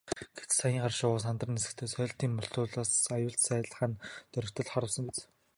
[0.37, 5.19] Гэтэл саяын хар шувуу сандран нисэхдээ сойлтыг мулталснаас аюулт сааль хана доргитол харвасан биз.